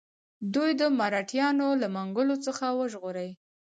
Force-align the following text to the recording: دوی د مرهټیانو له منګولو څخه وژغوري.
دوی 0.53 0.71
د 0.81 0.83
مرهټیانو 0.99 1.67
له 1.81 1.87
منګولو 1.95 2.35
څخه 2.45 2.65
وژغوري. 2.79 3.29